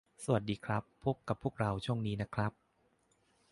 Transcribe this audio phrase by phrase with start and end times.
[0.23, 2.51] สวัสดีครับ พบกับพวกเราทางช่องนี้นะครับ